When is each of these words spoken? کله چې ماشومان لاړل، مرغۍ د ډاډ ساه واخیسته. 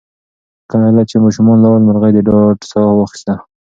کله 0.71 1.01
چې 1.09 1.15
ماشومان 1.23 1.57
لاړل، 1.61 1.83
مرغۍ 1.85 2.11
د 2.13 2.19
ډاډ 2.27 2.57
ساه 2.71 2.91
واخیسته. 2.95 3.33